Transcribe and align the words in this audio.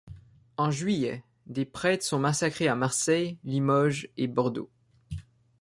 En 0.57 0.71
juillet, 0.71 1.23
des 1.45 1.63
prêtres 1.63 2.03
sont 2.03 2.17
massacrés 2.17 2.67
à 2.67 2.73
Marseille, 2.73 3.37
Limoges 3.43 4.09
et 4.17 4.25
Bordeaux. 4.25 4.71